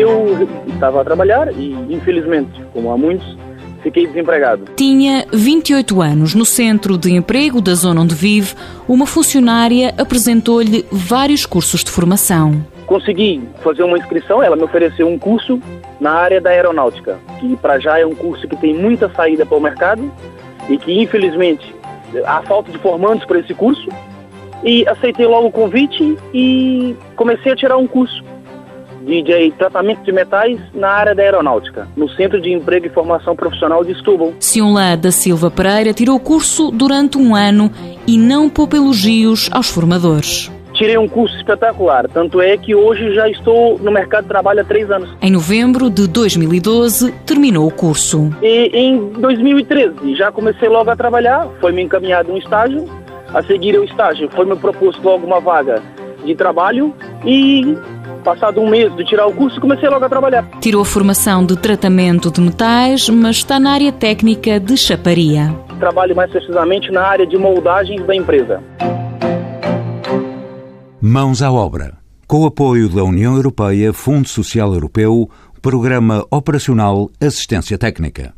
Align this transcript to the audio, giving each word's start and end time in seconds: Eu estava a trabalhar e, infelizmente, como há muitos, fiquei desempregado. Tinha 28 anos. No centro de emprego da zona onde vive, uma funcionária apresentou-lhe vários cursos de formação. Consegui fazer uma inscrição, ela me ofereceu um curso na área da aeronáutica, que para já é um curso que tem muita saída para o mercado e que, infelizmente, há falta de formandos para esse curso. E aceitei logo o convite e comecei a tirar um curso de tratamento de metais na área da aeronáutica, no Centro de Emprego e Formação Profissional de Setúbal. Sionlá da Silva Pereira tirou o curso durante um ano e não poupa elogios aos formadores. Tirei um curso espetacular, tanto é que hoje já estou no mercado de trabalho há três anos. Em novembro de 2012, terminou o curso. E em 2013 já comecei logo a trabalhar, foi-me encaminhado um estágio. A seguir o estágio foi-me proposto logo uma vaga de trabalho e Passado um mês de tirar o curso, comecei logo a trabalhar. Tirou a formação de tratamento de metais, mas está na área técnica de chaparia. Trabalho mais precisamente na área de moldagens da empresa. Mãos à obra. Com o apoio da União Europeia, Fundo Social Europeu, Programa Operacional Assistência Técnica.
Eu 0.00 0.48
estava 0.66 1.02
a 1.02 1.04
trabalhar 1.04 1.52
e, 1.52 1.74
infelizmente, 1.90 2.58
como 2.72 2.90
há 2.90 2.96
muitos, 2.96 3.36
fiquei 3.82 4.06
desempregado. 4.06 4.64
Tinha 4.74 5.26
28 5.30 6.00
anos. 6.00 6.34
No 6.34 6.46
centro 6.46 6.96
de 6.96 7.12
emprego 7.12 7.60
da 7.60 7.74
zona 7.74 8.00
onde 8.00 8.14
vive, 8.14 8.54
uma 8.88 9.06
funcionária 9.06 9.94
apresentou-lhe 9.98 10.86
vários 10.90 11.44
cursos 11.44 11.84
de 11.84 11.90
formação. 11.90 12.64
Consegui 12.86 13.42
fazer 13.62 13.82
uma 13.82 13.98
inscrição, 13.98 14.42
ela 14.42 14.56
me 14.56 14.62
ofereceu 14.62 15.06
um 15.06 15.18
curso 15.18 15.60
na 16.00 16.12
área 16.12 16.40
da 16.40 16.48
aeronáutica, 16.48 17.18
que 17.38 17.54
para 17.56 17.78
já 17.78 17.98
é 17.98 18.06
um 18.06 18.14
curso 18.14 18.48
que 18.48 18.56
tem 18.56 18.72
muita 18.72 19.10
saída 19.10 19.44
para 19.44 19.58
o 19.58 19.60
mercado 19.60 20.10
e 20.70 20.78
que, 20.78 20.98
infelizmente, 20.98 21.74
há 22.24 22.40
falta 22.40 22.72
de 22.72 22.78
formandos 22.78 23.26
para 23.26 23.38
esse 23.38 23.52
curso. 23.52 23.86
E 24.64 24.88
aceitei 24.88 25.26
logo 25.26 25.48
o 25.48 25.52
convite 25.52 26.16
e 26.32 26.96
comecei 27.16 27.52
a 27.52 27.56
tirar 27.56 27.76
um 27.76 27.86
curso 27.86 28.24
de 29.00 29.52
tratamento 29.58 30.02
de 30.02 30.12
metais 30.12 30.58
na 30.74 30.88
área 30.88 31.14
da 31.14 31.22
aeronáutica, 31.22 31.88
no 31.96 32.08
Centro 32.10 32.40
de 32.40 32.52
Emprego 32.52 32.86
e 32.86 32.90
Formação 32.90 33.34
Profissional 33.34 33.84
de 33.84 33.94
Setúbal. 33.94 34.34
Sionlá 34.38 34.96
da 34.96 35.10
Silva 35.10 35.50
Pereira 35.50 35.92
tirou 35.92 36.16
o 36.16 36.20
curso 36.20 36.70
durante 36.70 37.18
um 37.18 37.34
ano 37.34 37.70
e 38.06 38.18
não 38.18 38.48
poupa 38.48 38.76
elogios 38.76 39.48
aos 39.52 39.70
formadores. 39.70 40.50
Tirei 40.74 40.96
um 40.96 41.08
curso 41.08 41.36
espetacular, 41.36 42.08
tanto 42.08 42.40
é 42.40 42.56
que 42.56 42.74
hoje 42.74 43.14
já 43.14 43.28
estou 43.28 43.78
no 43.78 43.90
mercado 43.90 44.22
de 44.22 44.28
trabalho 44.28 44.60
há 44.60 44.64
três 44.64 44.90
anos. 44.90 45.10
Em 45.20 45.30
novembro 45.30 45.90
de 45.90 46.06
2012, 46.08 47.12
terminou 47.26 47.66
o 47.66 47.70
curso. 47.70 48.30
E 48.40 48.70
em 48.72 49.10
2013 49.12 50.14
já 50.16 50.32
comecei 50.32 50.68
logo 50.68 50.88
a 50.88 50.96
trabalhar, 50.96 51.46
foi-me 51.60 51.82
encaminhado 51.82 52.32
um 52.32 52.38
estágio. 52.38 52.86
A 53.34 53.42
seguir 53.42 53.78
o 53.78 53.84
estágio 53.84 54.28
foi-me 54.30 54.56
proposto 54.56 55.02
logo 55.02 55.26
uma 55.26 55.38
vaga 55.38 55.82
de 56.24 56.34
trabalho 56.34 56.94
e 57.24 57.76
Passado 58.24 58.60
um 58.60 58.68
mês 58.68 58.94
de 58.96 59.04
tirar 59.04 59.26
o 59.26 59.32
curso, 59.32 59.60
comecei 59.60 59.88
logo 59.88 60.04
a 60.04 60.08
trabalhar. 60.08 60.46
Tirou 60.60 60.82
a 60.82 60.84
formação 60.84 61.44
de 61.44 61.56
tratamento 61.56 62.30
de 62.30 62.40
metais, 62.40 63.08
mas 63.08 63.36
está 63.36 63.58
na 63.58 63.72
área 63.72 63.92
técnica 63.92 64.60
de 64.60 64.76
chaparia. 64.76 65.54
Trabalho 65.78 66.14
mais 66.14 66.30
precisamente 66.30 66.90
na 66.92 67.02
área 67.02 67.26
de 67.26 67.36
moldagens 67.38 68.04
da 68.06 68.14
empresa. 68.14 68.62
Mãos 71.00 71.40
à 71.40 71.50
obra. 71.50 71.94
Com 72.26 72.42
o 72.42 72.46
apoio 72.46 72.88
da 72.88 73.02
União 73.02 73.34
Europeia, 73.34 73.92
Fundo 73.92 74.28
Social 74.28 74.72
Europeu, 74.74 75.28
Programa 75.62 76.24
Operacional 76.30 77.10
Assistência 77.20 77.76
Técnica. 77.76 78.34